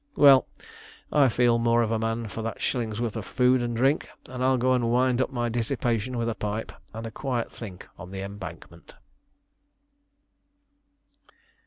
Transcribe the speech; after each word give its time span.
Well, 0.15 0.47
I 1.11 1.29
feel 1.29 1.59
more 1.59 1.83
of 1.83 1.91
a 1.91 1.99
man 1.99 2.27
for 2.27 2.41
that 2.41 2.57
shillingsworth 2.59 3.15
of 3.15 3.23
food 3.23 3.61
and 3.61 3.75
drink, 3.77 4.09
and 4.25 4.43
I'll 4.43 4.57
go 4.57 4.73
and 4.73 4.89
wind 4.89 5.21
up 5.21 5.29
my 5.29 5.47
dissipation 5.47 6.17
with 6.17 6.27
a 6.27 6.33
pipe 6.33 6.71
and 6.91 7.05
a 7.05 7.11
quiet 7.11 7.51
think 7.51 7.87
on 7.99 8.09
the 8.09 8.21
Embankment." 8.23 8.95